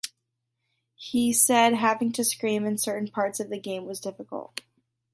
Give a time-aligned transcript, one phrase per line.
[0.95, 4.61] He said having to scream in certain parts of the game was difficult.